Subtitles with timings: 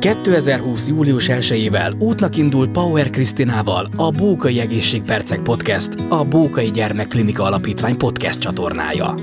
[0.00, 0.88] 2020.
[0.88, 8.38] július 1-ével útnak indul Power Krisztinával a Bókai Egészségpercek Podcast, a Bókai Gyermekklinika Alapítvány podcast
[8.38, 9.14] csatornája.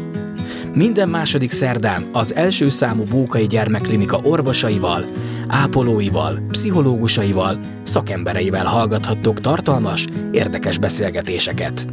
[0.73, 5.05] Minden második szerdán az első számú Bókai Gyermekklinika orvosaival,
[5.47, 11.88] ápolóival, pszichológusaival, szakembereivel hallgathattok tartalmas, érdekes beszélgetéseket.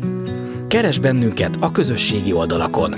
[0.68, 2.94] Keres bennünket a közösségi oldalakon.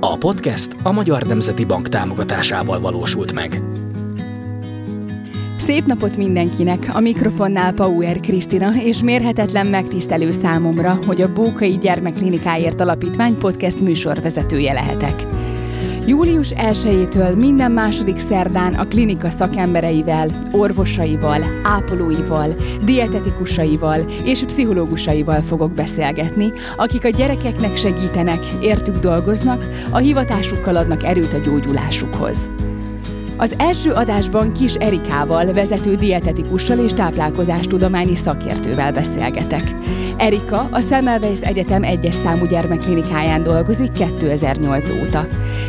[0.00, 3.62] A podcast a Magyar Nemzeti Bank támogatásával valósult meg.
[5.68, 6.90] Szép napot mindenkinek!
[6.92, 14.72] A mikrofonnál Pauer Krisztina, és mérhetetlen megtisztelő számomra, hogy a Bókai Gyermekklinikáért Alapítvány podcast műsorvezetője
[14.72, 15.26] lehetek.
[16.06, 26.52] Július 1-től minden második szerdán a klinika szakembereivel, orvosaival, ápolóival, dietetikusaival és pszichológusaival fogok beszélgetni,
[26.76, 32.48] akik a gyerekeknek segítenek, értük dolgoznak, a hivatásukkal adnak erőt a gyógyulásukhoz.
[33.40, 39.74] Az első adásban Kis Erikával, vezető dietetikussal és táplálkozástudományi szakértővel beszélgetek.
[40.16, 45.26] Erika a Semmelweis Egyetem egyes számú gyermekklinikáján dolgozik 2008 óta.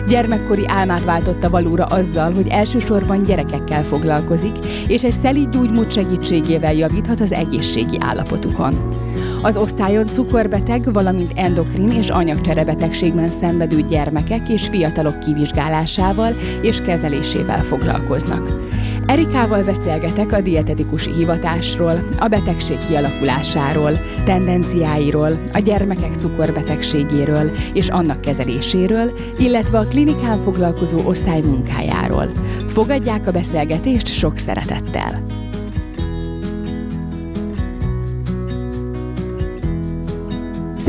[0.08, 4.56] Gyermekkori álmát váltotta valóra azzal, hogy elsősorban gyerekekkel foglalkozik,
[4.88, 8.99] és egy szelíd gyógymód segítségével javíthat az egészségi állapotukon.
[9.42, 18.68] Az osztályon cukorbeteg, valamint endokrin és anyagcserebetegségben szenvedő gyermekek és fiatalok kivizsgálásával és kezelésével foglalkoznak.
[19.06, 23.92] Erikával beszélgetek a dietetikusi hivatásról, a betegség kialakulásáról,
[24.26, 32.28] tendenciáiról, a gyermekek cukorbetegségéről és annak kezeléséről, illetve a klinikán foglalkozó osztály munkájáról.
[32.68, 35.39] Fogadják a beszélgetést sok szeretettel!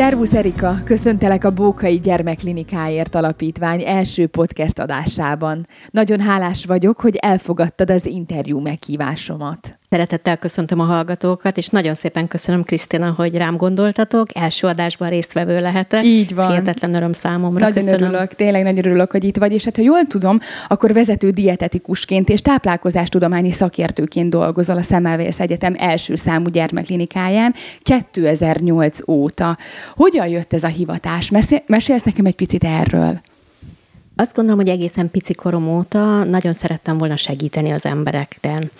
[0.00, 5.66] Szervusz Erika, köszöntelek a Bókai Gyermekklinikáért Alapítvány első podcast adásában.
[5.90, 9.79] Nagyon hálás vagyok, hogy elfogadtad az interjú meghívásomat.
[9.92, 14.26] Szeretettel köszöntöm a hallgatókat, és nagyon szépen köszönöm, Krisztina, hogy rám gondoltatok.
[14.34, 16.04] Első adásban résztvevő lehetek.
[16.04, 16.48] Így van.
[16.48, 17.58] Hihetetlen öröm számomra.
[17.58, 18.08] Nagyon köszönöm.
[18.08, 22.28] örülök, tényleg nagyon örülök, hogy itt vagy, és hát ha jól tudom, akkor vezető dietetikusként
[22.28, 29.58] és táplálkozástudományi szakértőként dolgozol a Semmelweis Egyetem első számú gyermekklinikáján 2008 óta.
[29.94, 31.30] Hogyan jött ez a hivatás?
[31.66, 33.20] Mesélsz nekem egy picit erről?
[34.20, 38.70] Azt gondolom, hogy egészen pici korom óta nagyon szerettem volna segíteni az emberekben.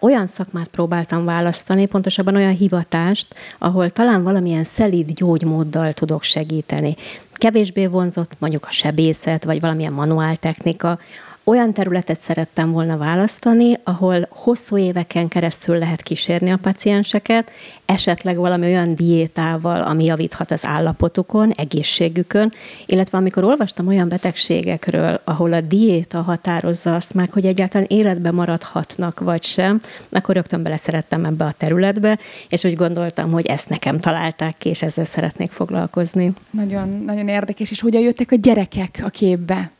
[0.00, 6.96] Olyan szakmát próbáltam választani, pontosabban olyan hivatást, ahol talán valamilyen szelíd gyógymóddal tudok segíteni.
[7.32, 10.98] Kevésbé vonzott mondjuk a sebészet, vagy valamilyen manuáltechnika,
[11.44, 17.50] olyan területet szerettem volna választani, ahol hosszú éveken keresztül lehet kísérni a pacienseket,
[17.84, 22.52] esetleg valami olyan diétával, ami javíthat az állapotukon, egészségükön,
[22.86, 29.20] illetve amikor olvastam olyan betegségekről, ahol a diéta határozza azt meg, hogy egyáltalán életbe maradhatnak
[29.20, 32.18] vagy sem, akkor rögtön beleszerettem ebbe a területbe,
[32.48, 36.32] és úgy gondoltam, hogy ezt nekem találták ki, és ezzel szeretnék foglalkozni.
[36.50, 39.70] Nagyon, nagyon érdekes, és hogyan jöttek a gyerekek a képbe?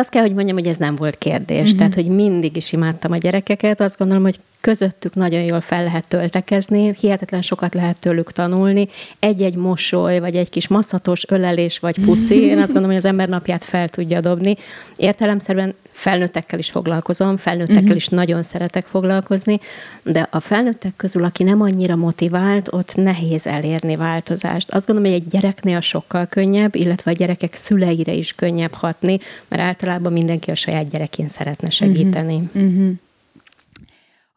[0.00, 1.62] Azt kell, hogy mondjam, hogy ez nem volt kérdés.
[1.62, 1.76] Uh-huh.
[1.76, 3.80] Tehát, hogy mindig is imádtam a gyerekeket.
[3.80, 8.88] Azt gondolom, hogy közöttük nagyon jól fel lehet töltekezni, hihetetlen sokat lehet tőlük tanulni.
[9.18, 13.28] Egy-egy mosoly, vagy egy kis maszatos ölelés, vagy puszi, én azt gondolom, hogy az ember
[13.28, 14.56] napját fel tudja dobni.
[14.96, 17.96] Értelemszerűen felnőttekkel is foglalkozom, felnőttekkel uh-huh.
[17.96, 19.60] is nagyon szeretek foglalkozni,
[20.02, 24.70] de a felnőttek közül, aki nem annyira motivált, ott nehéz elérni változást.
[24.70, 29.18] Azt gondolom, hogy egy gyereknél sokkal könnyebb, illetve a gyerekek szüleire is könnyebb hatni,
[29.48, 32.36] mert általában mindenki a saját gyerekén szeretne segíteni.
[32.36, 32.62] Uh-huh.
[32.62, 32.92] Uh-huh.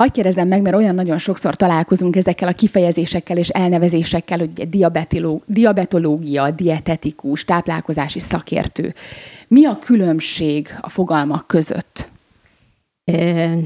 [0.03, 4.69] Hagy kérdezem meg, mert olyan nagyon sokszor találkozunk ezekkel a kifejezésekkel és elnevezésekkel, hogy
[5.45, 8.93] diabetológia, dietetikus, táplálkozási szakértő.
[9.47, 12.11] Mi a különbség a fogalmak között?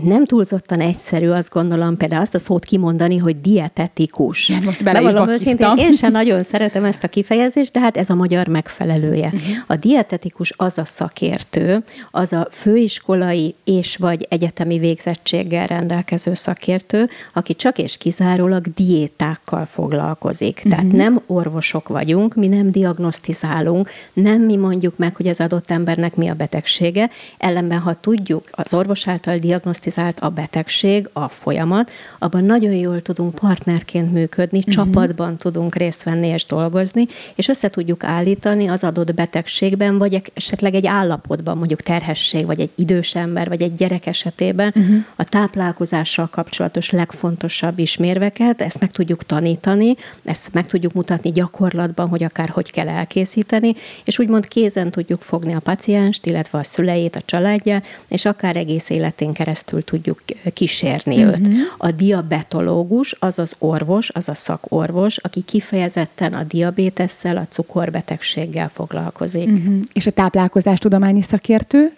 [0.03, 4.49] Nem túlzottan egyszerű, azt gondolom, például azt a szót kimondani, hogy dietetikus.
[4.49, 8.09] Ja, most bele is őszintén, én sem nagyon szeretem ezt a kifejezést, de hát ez
[8.09, 9.25] a magyar megfelelője.
[9.25, 9.41] Uh-huh.
[9.67, 17.55] A dietetikus az a szakértő, az a főiskolai és vagy egyetemi végzettséggel rendelkező szakértő, aki
[17.55, 20.55] csak és kizárólag diétákkal foglalkozik.
[20.57, 20.71] Uh-huh.
[20.71, 26.15] Tehát nem orvosok vagyunk, mi nem diagnosztizálunk, nem mi mondjuk meg, hogy az adott embernek
[26.15, 31.91] mi a betegsége, ellenben ha tudjuk, az orvos által által diagnosztizált a betegség, a folyamat,
[32.19, 34.73] abban nagyon jól tudunk partnerként működni, uh-huh.
[34.73, 40.75] csapatban tudunk részt venni és dolgozni, és össze tudjuk állítani az adott betegségben, vagy esetleg
[40.75, 44.95] egy állapotban, mondjuk terhesség, vagy egy idős ember, vagy egy gyerek esetében uh-huh.
[45.15, 52.23] a táplálkozással kapcsolatos legfontosabb ismérveket, ezt meg tudjuk tanítani, ezt meg tudjuk mutatni gyakorlatban, hogy
[52.23, 53.73] akár hogy kell elkészíteni,
[54.05, 58.89] és úgymond kézen tudjuk fogni a pacienst, illetve a szüleit, a családja, és akár egész
[58.89, 60.21] élet keretén keresztül tudjuk
[60.53, 61.29] kísérni uh-huh.
[61.29, 61.47] őt.
[61.77, 69.47] A diabetológus az az orvos, az a szakorvos, aki kifejezetten a diabétesszel, a cukorbetegséggel foglalkozik.
[69.47, 69.81] Uh-huh.
[69.93, 71.96] És a táplálkozástudományi szakértő?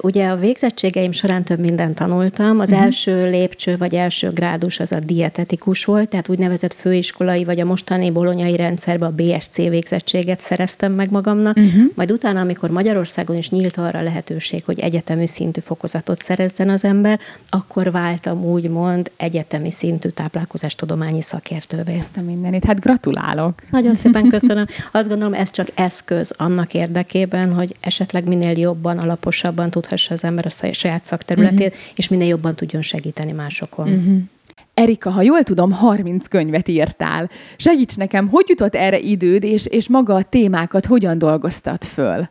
[0.00, 2.60] Ugye a végzettségeim során több mindent tanultam.
[2.60, 2.84] Az uh-huh.
[2.84, 8.10] első lépcső vagy első grádus az a dietetikus volt, tehát úgynevezett főiskolai vagy a mostani
[8.10, 11.56] bolonyai rendszerben a BSC végzettséget szereztem meg magamnak.
[11.56, 11.82] Uh-huh.
[11.94, 17.20] Majd utána, amikor Magyarországon is nyílt arra lehetőség, hogy egyetemi szintű fokozatot szerezzen az ember,
[17.48, 21.96] akkor váltam úgymond egyetemi szintű táplálkozástudományi szakértővé.
[21.98, 22.64] Ezt a mindenit.
[22.64, 23.54] Hát gratulálok.
[23.70, 24.66] Nagyon szépen köszönöm.
[24.92, 30.24] Azt gondolom, ez csak eszköz annak érdekében, hogy esetleg minél jobban, alaposabban jobban tudhassa az
[30.24, 31.92] ember a saját szakterületét, uh-huh.
[31.94, 33.88] és minél jobban tudjon segíteni másokon.
[33.88, 34.18] Uh-huh.
[34.74, 37.30] Erika, ha jól tudom, 30 könyvet írtál.
[37.56, 42.28] Segíts nekem, hogy jutott erre időd, és, és maga a témákat hogyan dolgoztad föl?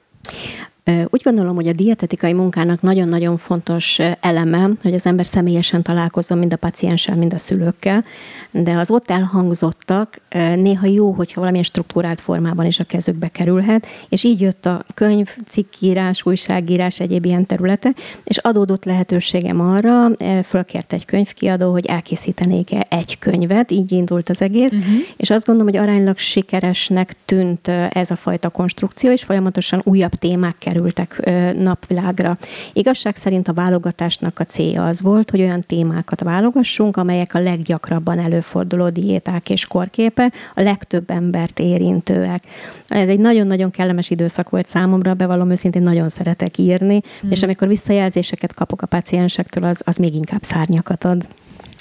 [1.10, 6.54] Úgy gondolom, hogy a dietetikai munkának nagyon-nagyon fontos eleme, hogy az ember személyesen találkozzon mind
[6.54, 8.04] a pacienssel, mind a szülőkkel,
[8.52, 10.22] de az ott elhangzottak
[10.56, 15.36] néha jó, hogyha valamilyen struktúrált formában is a kezükbe kerülhet, és így jött a könyv,
[15.48, 17.94] cikkírás, újságírás, egyéb ilyen területe,
[18.24, 20.08] és adódott lehetőségem arra,
[20.44, 24.94] fölkért egy könyvkiadó, hogy elkészítenék egy könyvet, így indult az egész, uh-huh.
[25.18, 30.56] és azt gondolom, hogy aránylag sikeresnek tűnt ez a fajta konstrukció, és folyamatosan újabb témák
[30.58, 31.22] kerül kerültek
[31.56, 32.38] napvilágra.
[32.74, 38.20] Igazság szerint a válogatásnak a célja az volt, hogy olyan témákat válogassunk, amelyek a leggyakrabban
[38.20, 42.44] előforduló diéták és korképe, a legtöbb embert érintőek.
[42.88, 47.30] Ez egy nagyon-nagyon kellemes időszak volt számomra, bevallom őszintén nagyon szeretek írni, mm.
[47.30, 51.28] és amikor visszajelzéseket kapok a paciensektől, az, az még inkább szárnyakat ad.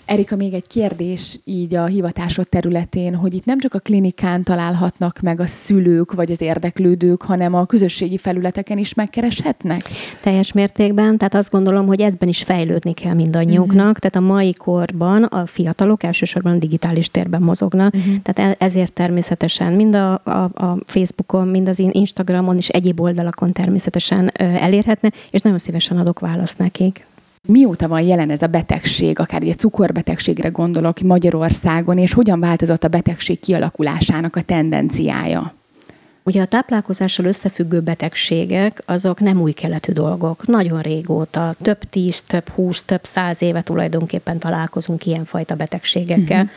[0.08, 5.20] Erika, még egy kérdés így a hivatásod területén, hogy itt nem csak a klinikán találhatnak
[5.20, 9.82] meg a szülők vagy az érdeklődők, hanem a közösségi felületeken is megkereshetnek?
[10.20, 14.10] Teljes mértékben, tehát azt gondolom, hogy ebben is fejlődni kell mindannyiunknak, uh-huh.
[14.10, 18.14] tehát a mai korban a fiatalok elsősorban a digitális térben mozognak, uh-huh.
[18.22, 23.52] tehát e- ezért természetesen mind a, a, a Facebookon, mind az Instagramon és egyéb oldalakon
[23.52, 27.06] természetesen elérhetne, és nagyon szívesen adok választ nekik.
[27.46, 32.88] Mióta van jelen ez a betegség, akár egy cukorbetegségre gondolok Magyarországon, és hogyan változott a
[32.88, 35.52] betegség kialakulásának a tendenciája?
[36.22, 40.46] Ugye a táplálkozással összefüggő betegségek, azok nem új keletű dolgok.
[40.46, 46.42] Nagyon régóta, több tíz, több húsz, több száz éve tulajdonképpen találkozunk ilyenfajta betegségekkel.
[46.42, 46.56] Uh-huh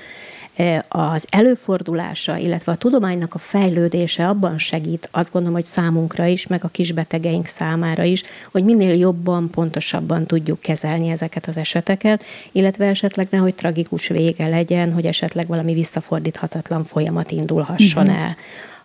[0.87, 6.63] az előfordulása, illetve a tudománynak a fejlődése abban segít, azt gondolom, hogy számunkra is, meg
[6.63, 13.27] a kisbetegeink számára is, hogy minél jobban, pontosabban tudjuk kezelni ezeket az eseteket, illetve esetleg
[13.29, 18.21] nehogy tragikus vége legyen, hogy esetleg valami visszafordíthatatlan folyamat indulhasson uh-huh.
[18.21, 18.35] el.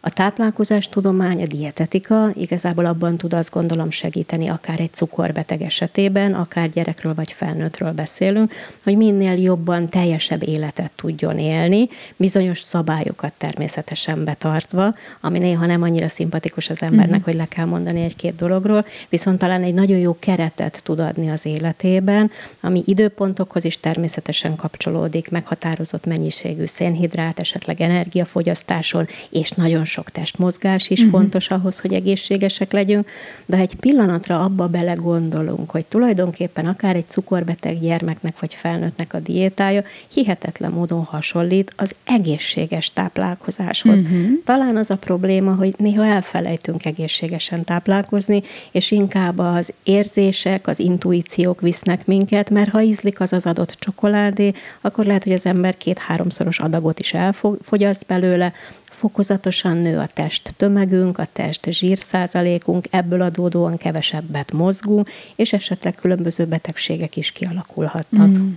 [0.00, 6.34] A táplálkozás tudomány, a dietetika igazából abban tud azt gondolom segíteni, akár egy cukorbeteg esetében,
[6.34, 8.52] akár gyerekről vagy felnőttről beszélünk,
[8.84, 16.08] hogy minél jobban teljesebb életet tudjon élni, bizonyos szabályokat természetesen betartva, ami néha nem annyira
[16.08, 17.24] szimpatikus az embernek, uh-huh.
[17.24, 21.46] hogy le kell mondani egy-két dologról, viszont talán egy nagyon jó keretet tud adni az
[21.46, 30.90] életében, ami időpontokhoz is természetesen kapcsolódik, meghatározott mennyiségű szénhidrát, esetleg energiafogyasztáson, és nagyon sok testmozgás
[30.90, 31.14] is uh-huh.
[31.20, 33.08] fontos ahhoz, hogy egészségesek legyünk,
[33.46, 39.82] de egy pillanatra abba belegondolunk, hogy tulajdonképpen akár egy cukorbeteg gyermeknek vagy felnőttnek a diétája
[40.12, 44.00] hihetetlen módon hasonlít az egészséges táplálkozáshoz.
[44.00, 44.26] Uh-huh.
[44.44, 48.42] Talán az a probléma, hogy néha elfelejtünk egészségesen táplálkozni,
[48.72, 54.52] és inkább az érzések, az intuíciók visznek minket, mert ha ízlik az az adott csokoládé,
[54.80, 58.52] akkor lehet, hogy az ember két-háromszoros adagot is elfogyaszt belőle,
[58.96, 66.44] fokozatosan nő a test tömegünk, a test zsírszázalékunk, ebből adódóan kevesebbet mozgunk, és esetleg különböző
[66.44, 68.28] betegségek is kialakulhatnak.
[68.28, 68.50] Mm.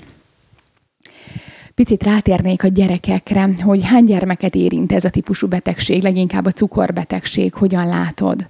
[1.75, 7.53] Picit rátérnék a gyerekekre, hogy hány gyermeket érint ez a típusú betegség, leginkább a cukorbetegség,
[7.53, 8.47] hogyan látod?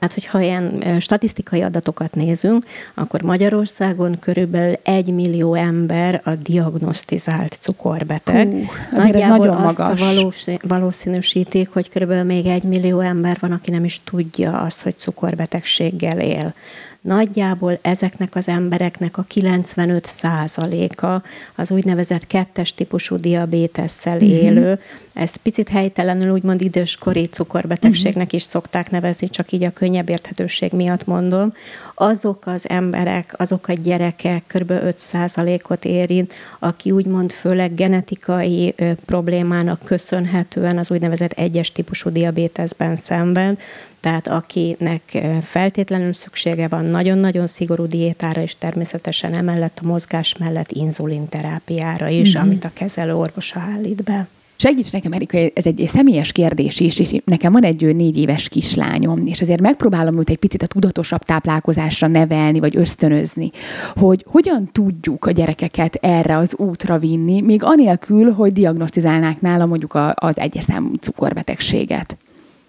[0.00, 2.64] Hát, hogyha ilyen statisztikai adatokat nézünk,
[2.94, 8.50] akkor Magyarországon körülbelül egy millió ember a diagnosztizált cukorbeteg.
[8.50, 10.00] Hú, Nagyjából nagyon azt magas.
[10.62, 16.20] valószínűsítik, hogy körülbelül még egy millió ember van, aki nem is tudja azt, hogy cukorbetegséggel
[16.20, 16.54] él.
[17.02, 21.22] Nagyjából ezeknek az embereknek a 95 százaléka
[21.54, 24.30] az úgynevezett kettes típusú diabétesszel uh-huh.
[24.30, 24.78] élő.
[25.12, 28.34] Ezt picit helytelenül úgymond időskori cukorbetegségnek uh-huh.
[28.34, 31.50] is szokták nevezni, csak így a könnyebb érthetőség miatt mondom.
[31.94, 34.70] Azok az emberek, azok a gyerekek kb.
[34.70, 42.96] 5 százalékot érint, aki úgymond főleg genetikai ö, problémának köszönhetően az úgynevezett egyes típusú diabéteszben
[42.96, 43.58] szenved,
[44.00, 52.08] Tehát akinek feltétlenül szüksége van nagyon-nagyon szigorú diétára, és természetesen emellett a mozgás mellett inzulinterápiára
[52.08, 52.46] is, mm-hmm.
[52.46, 54.28] amit a kezelő orvosa állít be.
[54.56, 59.26] Segíts nekem, Erika, ez egy személyes kérdés is, és nekem van egy négy éves kislányom,
[59.26, 63.50] és azért megpróbálom őt egy picit a tudatosabb táplálkozásra nevelni, vagy ösztönözni,
[63.94, 69.98] hogy hogyan tudjuk a gyerekeket erre az útra vinni, még anélkül, hogy diagnosztizálnák nála mondjuk
[70.14, 72.16] az egyes számú cukorbetegséget.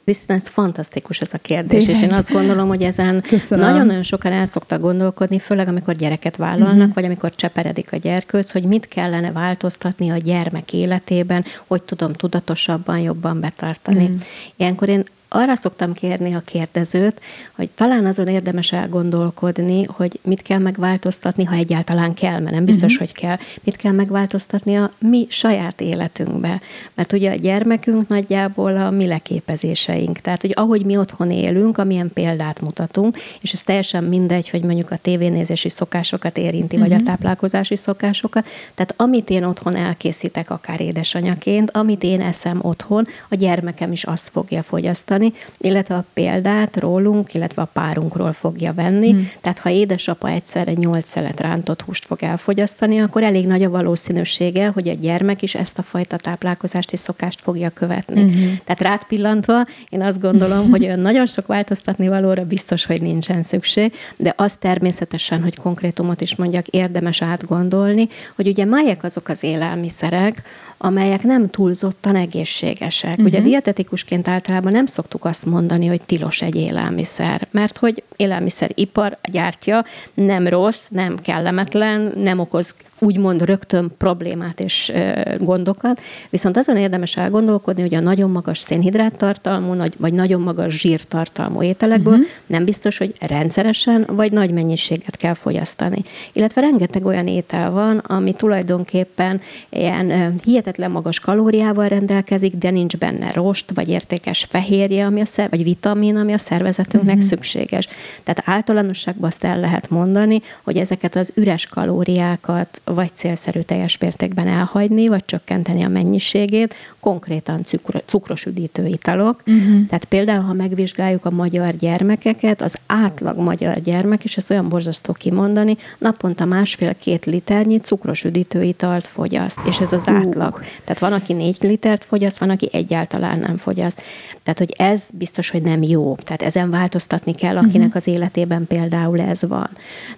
[0.03, 2.03] Krisztina, ez fantasztikus ez a kérdés, Tényleg.
[2.03, 6.77] és én azt gondolom, hogy ezen nagyon-nagyon sokan el szoktak gondolkodni, főleg amikor gyereket vállalnak,
[6.77, 6.93] uh-huh.
[6.93, 12.99] vagy amikor cseperedik a gyerkőc, hogy mit kellene változtatni a gyermek életében, hogy tudom tudatosabban,
[12.99, 14.03] jobban betartani.
[14.03, 14.21] Uh-huh.
[14.55, 17.21] Ilyenkor én arra szoktam kérni a kérdezőt,
[17.55, 22.93] hogy talán azon érdemes elgondolkodni, hogy mit kell megváltoztatni, ha egyáltalán kell, mert nem biztos,
[22.93, 23.07] uh-huh.
[23.07, 26.61] hogy kell, mit kell megváltoztatni a mi saját életünkbe.
[26.93, 30.19] Mert ugye a gyermekünk nagyjából a mi leképezéseink.
[30.19, 34.91] Tehát, hogy ahogy mi otthon élünk, amilyen példát mutatunk, és ez teljesen mindegy, hogy mondjuk
[34.91, 36.89] a tévénézési szokásokat érinti, uh-huh.
[36.89, 37.05] vagy a mhm.
[37.05, 38.47] táplálkozási szokásokat.
[38.75, 44.29] Tehát amit én otthon elkészítek, akár édesanyaként, amit én eszem otthon, a gyermekem is azt
[44.29, 49.09] fogja fogyasztani, mondani, illetve a példát rólunk, illetve a párunkról fogja venni.
[49.09, 49.29] Hmm.
[49.41, 54.67] Tehát ha édesapa egyszerre nyolc szelet rántott húst fog elfogyasztani, akkor elég nagy a valószínűsége,
[54.67, 58.21] hogy a gyermek is ezt a fajta táplálkozást és szokást fogja követni.
[58.21, 58.59] Hmm.
[58.63, 63.93] Tehát rád pillantva, én azt gondolom, hogy nagyon sok változtatni valóra biztos, hogy nincsen szükség,
[64.17, 70.43] de az természetesen, hogy konkrétumot is mondjak, érdemes átgondolni, hogy ugye melyek azok az élelmiszerek,
[70.83, 73.11] amelyek nem túlzottan egészségesek.
[73.11, 73.25] Uh-huh.
[73.25, 73.47] Ugye mhm.
[73.47, 80.47] dietetikusként általában nem szoktuk azt mondani, hogy tilos egy élelmiszer, mert hogy élelmiszeripar gyártja, nem
[80.47, 84.91] rossz, nem kellemetlen, nem okoz úgymond rögtön problémát és
[85.37, 92.13] gondokat, viszont azon érdemes elgondolkodni, hogy a nagyon magas szénhidráttartalmú, vagy nagyon magas zsírtartalmú ételekből
[92.13, 92.27] uh-huh.
[92.45, 96.03] nem biztos, hogy rendszeresen vagy nagy mennyiséget kell fogyasztani.
[96.33, 103.31] Illetve rengeteg olyan étel van, ami tulajdonképpen ilyen hihetetlen magas kalóriával rendelkezik, de nincs benne
[103.31, 107.29] rost, vagy értékes fehérje, ami a szer- vagy vitamin, ami a szervezetünknek uh-huh.
[107.29, 107.87] szükséges.
[108.23, 114.47] Tehát általánosságban azt el lehet mondani, hogy ezeket az üres kalóriákat vagy célszerű teljes mértékben
[114.47, 119.43] elhagyni, vagy csökkenteni a mennyiségét, konkrétan cukro, cukros üdítő italok.
[119.47, 119.87] Uh-huh.
[119.87, 125.13] Tehát például, ha megvizsgáljuk a magyar gyermekeket, az átlag magyar gyermek, és ez olyan borzasztó
[125.13, 130.60] kimondani, naponta másfél-két liternyi cukros üdítő italt fogyaszt, és ez az átlag.
[130.83, 134.01] Tehát van, aki négy litert fogyaszt, van, aki egyáltalán nem fogyaszt.
[134.43, 136.15] Tehát, hogy ez biztos, hogy nem jó.
[136.15, 137.95] Tehát ezen változtatni kell, akinek uh-huh.
[137.95, 139.69] az életében például ez van.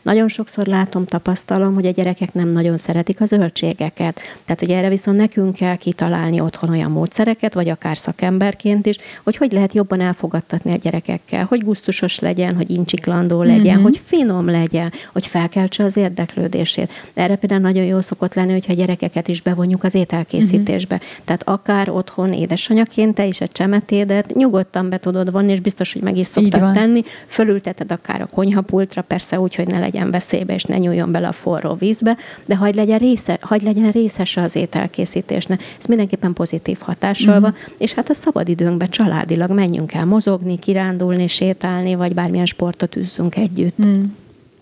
[0.02, 4.20] Nagyon sokszor látom, tapasztalom, hogy a gyerekek nem nagyon szeretik a zöldségeket.
[4.46, 9.38] Tehát, hogy erre viszont nekünk kell kitalálni otthon olyan módszereket, vagy akár szakemberként is, hogy
[9.38, 13.84] hogy lehet jobban elfogadtatni a gyerekekkel, hogy gusztusos legyen, hogy incsiklandó legyen, mm-hmm.
[13.84, 16.92] hogy finom legyen, hogy felkeltse az érdeklődését.
[17.14, 20.96] Erre például nagyon jó szokott lenni, hogyha a gyerekeket is bevonjuk az ételkészítésbe.
[20.96, 21.24] Mm-hmm.
[21.24, 26.02] Tehát akár otthon édesanyaként te is egy csemetédet nyugodtan be tudod vonni, és biztos, hogy
[26.02, 27.04] meg is szoktad tenni.
[27.28, 31.32] Fölülteted akár a konyhapultra, persze úgy, hogy ne legyen veszélybe, és ne nyúljon bele a
[31.32, 35.62] forró vízbe, de hagy legyen, része, hagy legyen részese az ételkészítésnek.
[35.80, 41.96] Ez mindenképpen pozitív hatással van, és hát a szabadidőnkben családilag menjünk el mozogni, kirándulni, sétálni,
[41.96, 43.86] vagy bármilyen sportot üzzünk együtt.
[43.86, 44.04] Mm.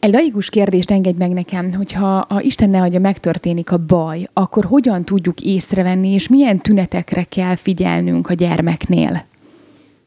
[0.02, 4.66] Egy laikus kérdést engedj meg nekem, hogyha ha Isten ne adja, megtörténik a baj, akkor
[4.66, 9.26] hogyan tudjuk észrevenni, és milyen tünetekre kell figyelnünk a gyermeknél?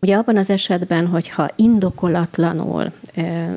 [0.04, 2.92] Ugye abban az esetben, hogyha indokolatlanul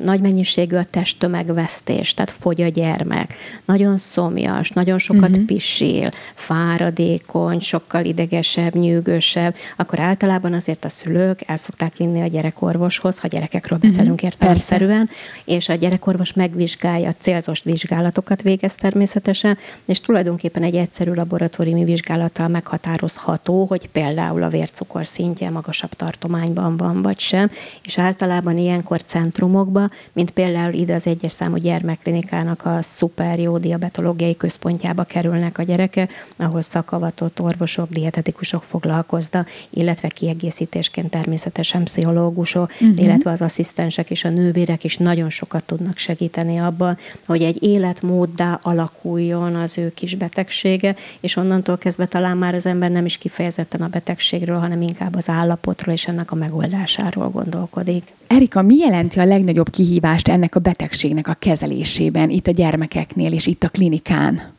[0.04, 5.44] nagy mennyiségű a testtömegvesztés, tehát fogy a gyermek, nagyon szomjas, nagyon sokat uh-huh.
[5.44, 13.18] pisil, fáradékony, sokkal idegesebb, nyűgösebb, akkor általában azért a szülők el szokták vinni a gyerekorvoshoz,
[13.18, 13.86] ha gyerekekről mhm.
[13.86, 14.30] beszélünk uh-huh.
[14.30, 15.08] értelemszerűen,
[15.44, 23.64] és a gyerekorvos megvizsgálja, célzós vizsgálatokat végez természetesen, és tulajdonképpen egy egyszerű laboratóriumi vizsgálattal meghatározható,
[23.64, 27.50] hogy például a vércukor szintje magasabb tartomány tartományban van, vagy sem,
[27.84, 34.36] és általában ilyenkor centrumokba, mint például ide az egyes számú gyermekklinikának a szuper jó diabetológiai
[34.36, 43.02] központjába kerülnek a gyerekek, ahol szakavatott orvosok, dietetikusok foglalkoznak, illetve kiegészítésként természetesen pszichológusok, uh-huh.
[43.02, 48.58] illetve az asszisztensek és a nővérek is nagyon sokat tudnak segíteni abban, hogy egy életmóddá
[48.62, 53.82] alakuljon az ő kis betegsége, és onnantól kezdve talán már az ember nem is kifejezetten
[53.82, 58.02] a betegségről, hanem inkább az állapotról és ennek ennek a megoldásáról gondolkodik.
[58.26, 63.46] Erika, mi jelenti a legnagyobb kihívást ennek a betegségnek a kezelésében itt a gyermekeknél és
[63.46, 64.56] itt a klinikán?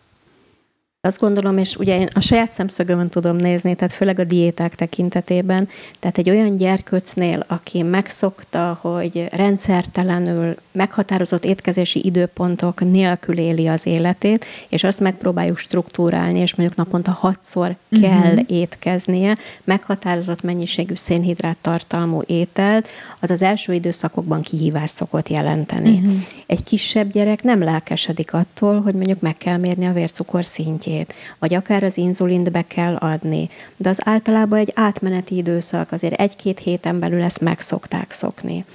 [1.01, 5.68] Azt gondolom, és ugye én a saját szemszögömön tudom nézni, tehát főleg a diéták tekintetében,
[6.00, 14.46] tehát egy olyan gyerkőcnél, aki megszokta, hogy rendszertelenül meghatározott étkezési időpontok nélkül éli az életét,
[14.70, 18.44] és azt megpróbáljuk struktúrálni, és mondjuk naponta hatszor kell uh-huh.
[18.48, 22.88] étkeznie, meghatározott mennyiségű szénhidrát tartalmú ételt,
[23.20, 25.98] az az első időszakokban kihívás szokott jelenteni.
[25.98, 26.13] Uh-huh.
[26.46, 31.13] Egy kisebb gyerek nem lelkesedik attól, hogy mondjuk meg kell mérni a vércukor szintjét szintjét,
[31.39, 33.50] vagy akár az inzulint be kell adni.
[33.77, 38.65] De az általában egy átmeneti időszak, azért egy-két héten belül ezt meg szokták szokni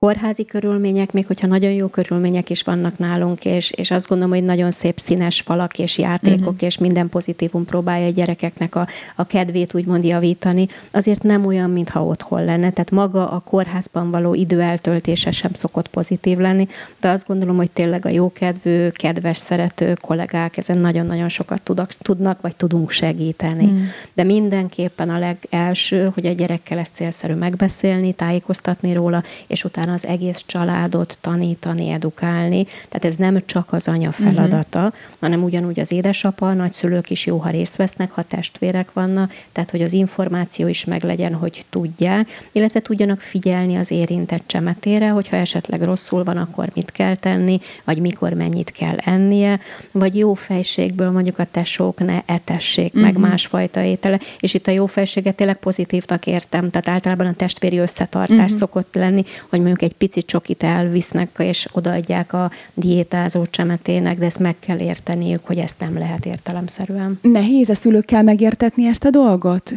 [0.00, 4.44] kórházi körülmények, még hogyha nagyon jó körülmények is vannak nálunk, és, és azt gondolom, hogy
[4.44, 6.62] nagyon szép színes falak és játékok, uh-huh.
[6.62, 12.04] és minden pozitívum próbálja a gyerekeknek a, a kedvét úgymond javítani, azért nem olyan, mintha
[12.04, 12.70] otthon lenne.
[12.70, 16.68] Tehát maga a kórházban való idő eltöltése sem szokott pozitív lenni,
[17.00, 22.40] de azt gondolom, hogy tényleg a jókedvű, kedves, szerető kollégák ezen nagyon-nagyon sokat tudak, tudnak,
[22.40, 23.64] vagy tudunk segíteni.
[23.64, 23.80] Uh-huh.
[24.14, 30.06] De mindenképpen a legelső, hogy a gyerekkel ezt célszerű megbeszélni, tájékoztatni róla, és utána az
[30.06, 32.64] egész családot tanítani, edukálni.
[32.64, 34.94] Tehát ez nem csak az anya feladata, uh-huh.
[35.20, 39.70] hanem ugyanúgy az édesapa, a nagyszülők is jó, ha részt vesznek, ha testvérek vannak, tehát
[39.70, 45.82] hogy az információ is meglegyen, hogy tudják, illetve tudjanak figyelni az érintett csemetére, hogyha esetleg
[45.82, 49.60] rosszul van, akkor mit kell tenni, vagy mikor mennyit kell ennie,
[49.92, 53.02] vagy jó fejségből mondjuk a tesók ne etessék uh-huh.
[53.02, 53.22] meg mhm.
[53.22, 58.38] másfajta étele, és itt a jó fejséget tényleg pozitívnak értem, tehát általában a testvéri összetartás
[58.38, 58.58] uh-huh.
[58.58, 64.24] szokott lenni, hogy mondjuk mondjuk egy pici csokit elvisznek, és odaadják a diétázó csemetének, de
[64.24, 67.18] ezt meg kell érteniük, hogy ezt nem lehet értelemszerűen.
[67.22, 69.72] Nehéz a szülőkkel megértetni ezt a dolgot?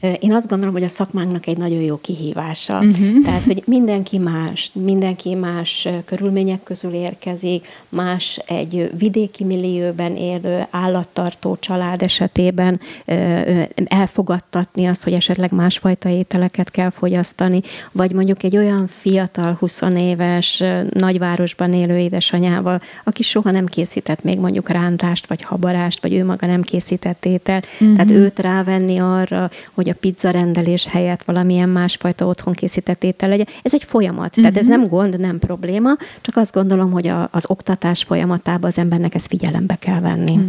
[0.00, 2.76] Én azt gondolom, hogy a szakmánknak egy nagyon jó kihívása.
[2.76, 3.24] Uh-huh.
[3.24, 11.56] Tehát, hogy mindenki más, mindenki más körülmények közül érkezik, más egy vidéki millióben élő állattartó
[11.60, 12.80] család esetében
[13.84, 17.60] elfogadtatni azt, hogy esetleg másfajta ételeket kell fogyasztani,
[17.92, 24.38] vagy mondjuk egy olyan fiatal, 20 éves, nagyvárosban élő édesanyával, aki soha nem készített még
[24.38, 27.62] mondjuk rántást, vagy habarást, vagy ő maga nem készített étel.
[27.80, 27.96] Uh-huh.
[27.96, 33.46] Tehát őt rávenni arra, hogy a pizza rendelés helyett valamilyen másfajta otthon készített étel legyen.
[33.62, 34.42] Ez egy folyamat, uh-huh.
[34.42, 34.78] tehát ez mhm.
[34.78, 39.26] nem gond, nem probléma, csak azt gondolom, hogy a, az oktatás folyamatában az embernek ezt
[39.26, 40.32] figyelembe kell venni.
[40.32, 40.48] Uh-huh.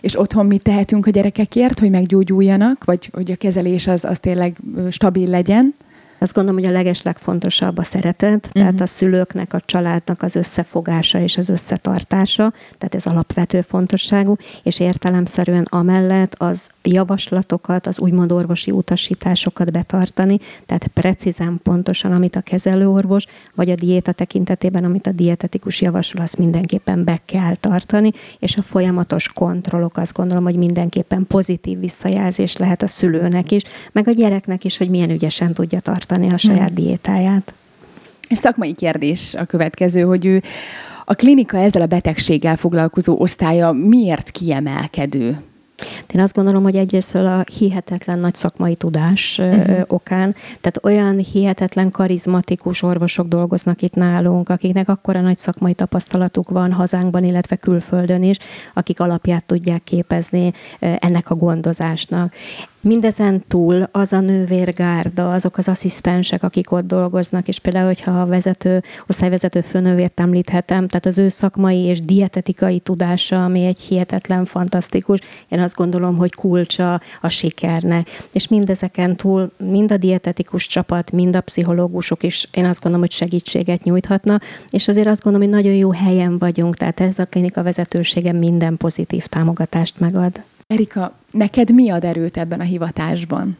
[0.00, 4.56] És otthon mit tehetünk a gyerekekért, hogy meggyógyuljanak, vagy hogy a kezelés az, az tényleg
[4.90, 5.74] stabil legyen?
[6.18, 8.52] Azt gondolom, hogy a legeslegfontosabb a szeretet, uh-huh.
[8.52, 14.80] tehát a szülőknek, a családnak az összefogása és az összetartása, tehát ez alapvető fontosságú, és
[14.80, 23.24] értelemszerűen amellett az javaslatokat, az úgymond orvosi utasításokat betartani, tehát precízen pontosan, amit a kezelőorvos,
[23.54, 28.62] vagy a diéta tekintetében, amit a dietetikus javasol, azt mindenképpen be kell tartani, és a
[28.62, 34.64] folyamatos kontrollok azt gondolom, hogy mindenképpen pozitív visszajelzés lehet a szülőnek is, meg a gyereknek
[34.64, 36.74] is, hogy milyen ügyesen tudja tartani a saját hmm.
[36.74, 37.52] diétáját.
[38.28, 40.42] Ez szakmai kérdés a következő, hogy ő
[41.04, 45.38] a klinika ezzel a betegséggel foglalkozó osztálya miért kiemelkedő?
[46.14, 49.80] Én azt gondolom, hogy egyrészt a hihetetlen nagy szakmai tudás uh-huh.
[49.86, 56.72] okán, tehát olyan hihetetlen karizmatikus orvosok dolgoznak itt nálunk, akiknek akkora nagy szakmai tapasztalatuk van
[56.72, 58.36] hazánkban, illetve külföldön is,
[58.74, 62.32] akik alapját tudják képezni ennek a gondozásnak.
[62.80, 68.26] Mindezen túl az a nővérgárda, azok az asszisztensek, akik ott dolgoznak, és például, hogyha a
[68.26, 75.20] vezető, osztályvezető főnővért említhetem, tehát az ő szakmai és dietetikai tudása, ami egy hihetetlen fantasztikus,
[75.48, 78.08] én azt gondolom, hogy kulcsa a sikernek.
[78.32, 83.16] És mindezeken túl mind a dietetikus csapat, mind a pszichológusok is, én azt gondolom, hogy
[83.16, 87.62] segítséget nyújthatna, és azért azt gondolom, hogy nagyon jó helyen vagyunk, tehát ez a klinika
[87.62, 90.42] vezetősége minden pozitív támogatást megad.
[90.66, 93.56] Erika, neked mi ad erőt ebben a hivatásban?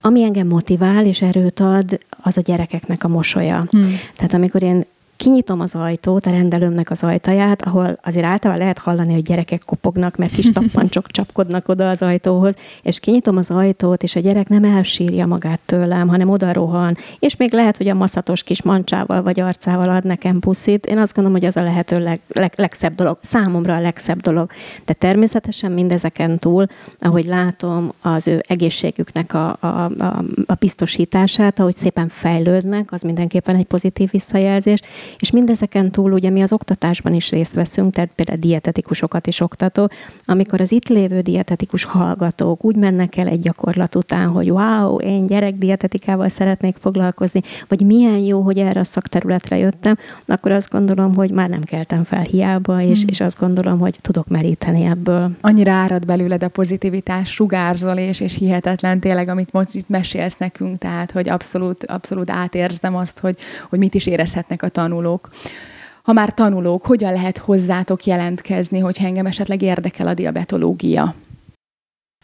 [0.00, 3.64] Ami engem motivál és erőt ad, az a gyerekeknek a mosolya.
[3.70, 3.94] Hmm.
[4.16, 4.84] Tehát amikor én
[5.22, 10.16] kinyitom az ajtót, a rendelőmnek az ajtaját, ahol azért általában lehet hallani, hogy gyerekek kopognak,
[10.16, 14.64] mert kis tappancsok csapkodnak oda az ajtóhoz, és kinyitom az ajtót, és a gyerek nem
[14.64, 19.40] elsírja magát tőlem, hanem oda rohan, és még lehet, hogy a maszatos kis mancsával vagy
[19.40, 20.86] arcával ad nekem puszit.
[20.86, 24.50] Én azt gondolom, hogy az a lehető leg, leg, legszebb dolog, számomra a legszebb dolog.
[24.84, 26.66] De természetesen mindezeken túl,
[27.00, 33.56] ahogy látom az ő egészségüknek a, a, a, a biztosítását, ahogy szépen fejlődnek, az mindenképpen
[33.56, 34.80] egy pozitív visszajelzés,
[35.18, 39.90] És mindezeken túl ugye mi az oktatásban is részt veszünk, tehát például dietetikusokat is oktató,
[40.24, 45.26] amikor az itt lévő dietetikus hallgatók úgy mennek el egy gyakorlat után, hogy wow, én
[45.26, 49.96] gyerekdietetikával szeretnék foglalkozni, vagy milyen jó, hogy erre a szakterületre jöttem,
[50.26, 53.08] akkor azt gondolom, hogy már nem keltem fel hiába, és, hmm.
[53.08, 55.30] és azt gondolom, hogy tudok meríteni ebből.
[55.40, 60.78] Annyira árad belőled a pozitivitás, sugárzol, és, és hihetetlen tényleg, amit most itt mesélsz nekünk,
[60.78, 63.36] tehát, hogy abszolút, abszolút átérzem azt, hogy,
[63.70, 65.01] hogy mit is érezhetnek a tanulók
[66.02, 71.14] ha már tanulók, hogyan lehet hozzátok jelentkezni, hogyha engem esetleg érdekel a diabetológia?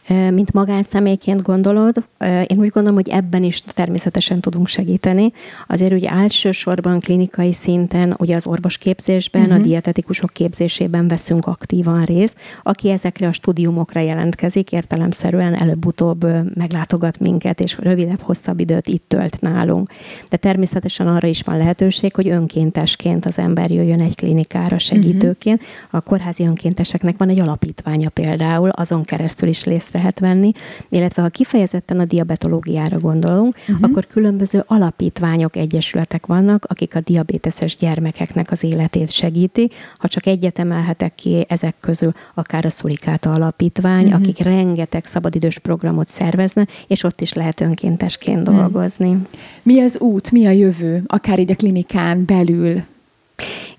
[0.07, 5.31] Mint magánszemélyként gondolod, én úgy gondolom, hogy ebben is természetesen tudunk segíteni.
[5.67, 9.55] Azért ugye elsősorban klinikai szinten, ugye az orvosképzésben, uh-huh.
[9.55, 9.67] a mhm.
[9.67, 12.35] dietetikusok képzésében veszünk aktívan részt.
[12.63, 19.41] Aki ezekre a studiumokra jelentkezik, értelemszerűen előbb-utóbb meglátogat minket, és rövidebb, hosszabb időt itt tölt
[19.41, 19.89] nálunk.
[20.29, 25.61] De természetesen arra is van lehetőség, hogy önkéntesként az ember jöjjön egy klinikára segítőként.
[25.61, 25.99] Uh-huh.
[25.99, 30.51] A kórházi önkénteseknek van egy alapítványa például, azon keresztül is részt lehet venni,
[30.89, 33.89] illetve ha kifejezetten a diabetológiára gondolunk, uh-huh.
[33.89, 39.69] akkor különböző alapítványok, egyesületek vannak, akik a diabéteses gyermekeknek az életét segíti.
[39.97, 44.21] Ha csak egyet emelhetek ki ezek közül, akár a Szurikáta Alapítvány, uh-huh.
[44.21, 48.55] akik rengeteg szabadidős programot szerveznek, és ott is lehet önkéntesként uh-huh.
[48.55, 49.17] dolgozni.
[49.63, 52.83] Mi az út, mi a jövő, akár így a klinikán belül?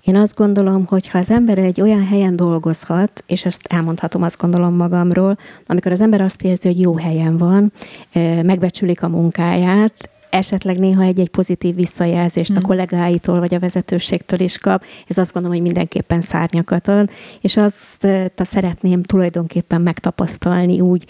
[0.01, 4.41] Én azt gondolom, hogy ha az ember egy olyan helyen dolgozhat, és ezt elmondhatom azt
[4.41, 5.37] gondolom magamról,
[5.67, 7.71] amikor az ember azt érzi, hogy jó helyen van,
[8.43, 12.55] megbecsülik a munkáját, esetleg néha egy-egy pozitív visszajelzést mm.
[12.55, 12.67] a hmm.
[12.67, 17.09] kollégáitól vagy a vezetőségtől is kap, ez azt gondolom, hogy mindenképpen szárnyakat ad,
[17.41, 18.03] és azt
[18.35, 21.05] a szeretném tulajdonképpen megtapasztalni úgy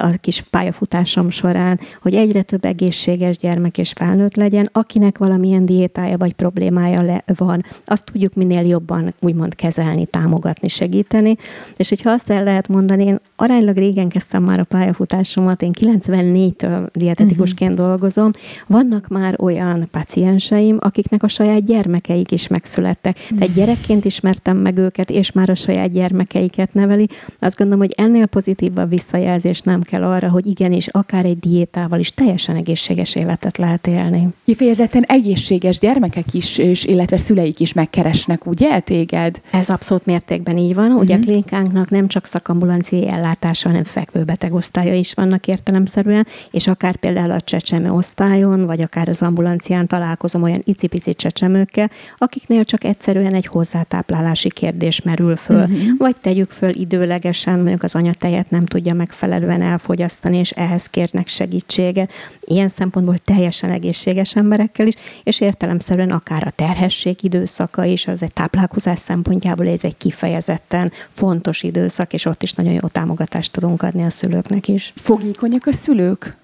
[0.00, 6.16] a kis pályafutásom során, hogy egyre több egészséges gyermek és felnőtt legyen, akinek valamilyen diétája
[6.16, 11.36] vagy problémája le van, azt tudjuk minél jobban úgymond kezelni, támogatni, segíteni,
[11.76, 16.88] és hogyha azt el lehet mondani, én aránylag régen kezdtem már a pályafutásomat, én 94-től
[16.92, 17.86] dietetikusként uh-huh.
[17.86, 18.30] dolgozom,
[18.66, 23.18] vannak már olyan pacienseim, akiknek a saját gyermekeik is megszülettek.
[23.38, 27.08] Tehát gyerekként ismertem meg őket, és már a saját gyermekeiket neveli.
[27.38, 32.10] Azt gondolom, hogy ennél pozitívabb visszajelzés nem kell arra, hogy igenis, akár egy diétával is
[32.10, 34.28] teljesen egészséges életet lehet élni.
[34.44, 39.40] Kifejezetten egészséges gyermekek is, és illetve szüleik is megkeresnek, ugye, téged?
[39.50, 40.92] Ez abszolút mértékben így van.
[40.92, 41.12] Ugye uh-huh.
[41.14, 41.26] a mhm.
[41.26, 47.40] klinikánknak nem csak szakambulanciai ellátása, hanem fekvőbeteg osztálya is vannak értelemszerűen, és akár például a
[47.40, 53.46] csecsemő osztályon, osztályon, vagy akár az ambulancián találkozom olyan icipici csecsemőkkel, akiknél csak egyszerűen egy
[53.46, 55.62] hozzátáplálási kérdés merül föl.
[55.62, 55.96] Uh-huh.
[55.98, 62.12] Vagy tegyük föl időlegesen, mondjuk az anyatejet nem tudja megfelelően elfogyasztani, és ehhez kérnek segítséget.
[62.40, 68.32] Ilyen szempontból teljesen egészséges emberekkel is, és értelemszerűen akár a terhesség időszaka is, az egy
[68.32, 74.02] táplálkozás szempontjából ez egy kifejezetten fontos időszak, és ott is nagyon jó támogatást tudunk adni
[74.02, 74.92] a szülőknek is.
[74.96, 76.36] Fogékonyak a szülők?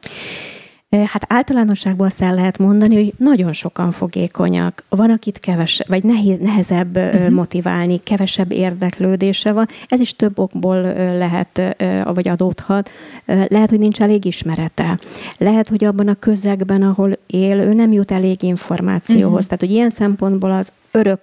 [1.07, 4.85] Hát általánosságban azt el lehet mondani, hogy nagyon sokan fogékonyak.
[4.89, 7.31] Van, akit kevesebb, vagy nehéz, nehezebb uh-huh.
[7.31, 9.67] motiválni, kevesebb érdeklődése van.
[9.89, 10.81] Ez is több okból
[11.19, 12.91] lehet, vagy adódhat.
[13.25, 14.99] Lehet, hogy nincs elég ismerete.
[15.39, 19.25] Lehet, hogy abban a közegben, ahol él, ő nem jut elég információhoz.
[19.25, 19.45] Uh-huh.
[19.45, 21.21] Tehát, hogy ilyen szempontból az örök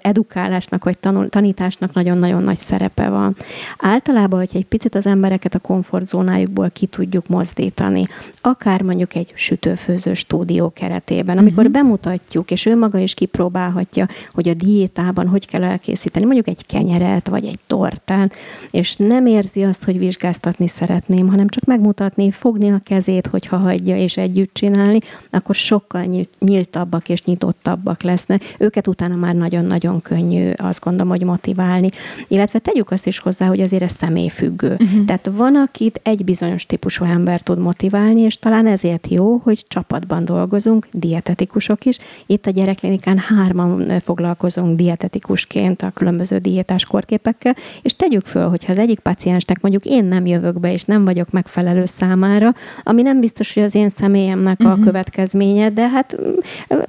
[0.00, 3.36] edukálásnak vagy tanításnak nagyon-nagyon nagy szerepe van.
[3.78, 8.06] Általában, hogyha egy picit az embereket a komfortzónájukból ki tudjuk mozdítani,
[8.40, 11.72] akár mondjuk egy sütőfőző stúdió keretében, amikor uh-huh.
[11.72, 17.28] bemutatjuk, és ő maga is kipróbálhatja, hogy a diétában hogy kell elkészíteni, mondjuk egy kenyeret,
[17.28, 18.34] vagy egy tortát,
[18.70, 23.96] és nem érzi azt, hogy vizsgáztatni szeretném, hanem csak megmutatni, fogni a kezét, hogyha hagyja,
[23.96, 24.98] és együtt csinálni,
[25.30, 28.54] akkor sokkal nyíltabbak és nyitottabbak lesznek.
[28.58, 31.88] Őket utána már nagyon-nagyon könnyű azt gondolom, hogy motiválni.
[32.28, 34.70] Illetve tegyük azt is hozzá, hogy azért ez személyfüggő.
[34.72, 35.04] Uh-huh.
[35.04, 40.24] Tehát van, akit egy bizonyos típusú ember tud motiválni, és talán ezért jó, hogy csapatban
[40.24, 41.98] dolgozunk, dietetikusok is.
[42.26, 48.78] Itt a gyerekklinikán hárman foglalkozunk dietetikusként a különböző diétás korképekkel, és tegyük föl, hogyha az
[48.78, 53.54] egyik paciensnek mondjuk én nem jövök be, és nem vagyok megfelelő számára, ami nem biztos,
[53.54, 54.72] hogy az én személyemnek uh-huh.
[54.72, 54.84] a mhm.
[54.84, 56.16] következménye, de hát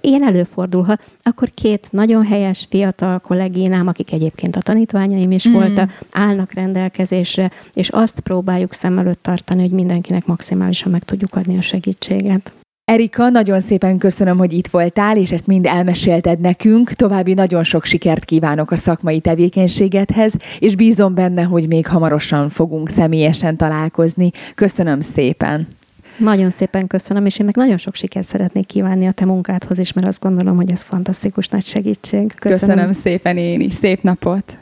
[0.02, 5.54] ilyen előfordulhat, akkor két nagyon helyes fiatal kollégénám, akik egyébként a tanítványaim is mm.
[5.54, 11.58] voltak, állnak rendelkezésre, és azt próbáljuk szem előtt tartani, hogy mindenkinek maximálisan meg tudjuk adni
[11.58, 12.52] a segítséget.
[12.92, 16.92] Erika, nagyon szépen köszönöm, hogy itt voltál, és ezt mind elmesélted nekünk.
[16.92, 22.90] További nagyon sok sikert kívánok a szakmai tevékenységedhez, és bízom benne, hogy még hamarosan fogunk
[22.90, 24.32] személyesen találkozni.
[24.56, 25.68] Köszönöm szépen!
[26.18, 29.94] Nagyon szépen köszönöm, és én meg nagyon sok sikert szeretnék kívánni a te munkádhoz is,
[29.94, 32.34] mert azt gondolom, hogy ez fantasztikus nagy segítség.
[32.40, 33.74] Köszönöm, köszönöm szépen én is.
[33.74, 34.58] Szép napot!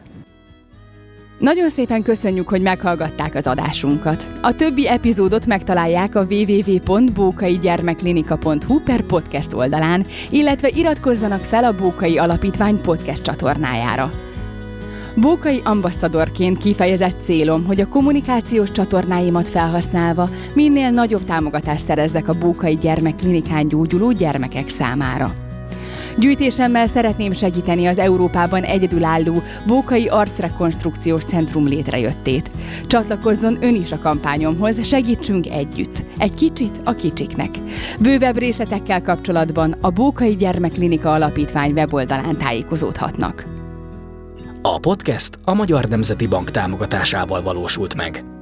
[1.39, 4.31] Nagyon szépen köszönjük, hogy meghallgatták az adásunkat.
[4.41, 12.81] A többi epizódot megtalálják a www.bókaigyermeklinika.hu per podcast oldalán, illetve iratkozzanak fel a Bókai Alapítvány
[12.81, 14.11] podcast csatornájára.
[15.15, 22.75] Bókai ambasszadorként kifejezett célom, hogy a kommunikációs csatornáimat felhasználva minél nagyobb támogatást szerezzek a Bókai
[22.75, 25.33] Gyermekklinikán gyógyuló gyermekek számára.
[26.17, 32.51] Gyűjtésemmel szeretném segíteni az Európában egyedülálló Bókai Arcrekonstrukciós Centrum létrejöttét.
[32.87, 36.03] Csatlakozzon ön is a kampányomhoz, segítsünk együtt.
[36.17, 37.49] Egy kicsit a kicsiknek.
[37.99, 43.54] Bővebb részletekkel kapcsolatban a Bókai Gyermekklinika Alapítvány weboldalán tájékozódhatnak.
[44.67, 48.34] A podcast a Magyar Nemzeti Bank támogatásával valósult meg.